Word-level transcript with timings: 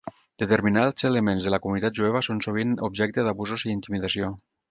Determinats 0.43 1.05
elements 1.09 1.45
de 1.47 1.51
la 1.55 1.59
comunitat 1.65 1.97
jueva 2.01 2.23
són 2.29 2.41
sovint 2.47 2.73
objecte 2.89 3.27
d'abusos 3.29 3.67
i 3.69 3.73
intimidació. 3.77 4.35